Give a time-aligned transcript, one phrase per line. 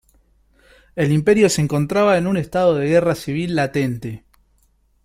[0.95, 4.25] El Imperio se encontraba en un estado de guerra civil latente.